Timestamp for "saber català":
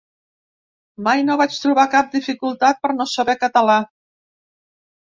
3.15-3.79